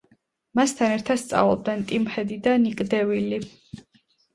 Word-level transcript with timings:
მასთან 0.59 0.93
ერთად 0.95 1.21
სწავლობდნენ 1.25 1.85
ტიმ 1.95 2.11
ჰედი 2.17 2.41
და 2.51 2.59
ნიკ 2.67 2.87
დე 2.93 3.07
ვილი. 3.15 3.45